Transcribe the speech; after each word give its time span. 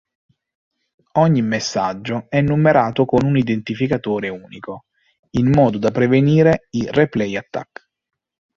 Ogni 1.19 1.43
messaggio 1.43 2.25
è 2.27 2.41
numerato 2.41 3.05
con 3.05 3.23
un 3.23 3.37
identificatore 3.37 4.29
unico, 4.29 4.85
in 5.37 5.51
modo 5.51 5.77
da 5.77 5.91
prevenire 5.91 6.65
i 6.71 6.87
replay-attack. 6.89 7.87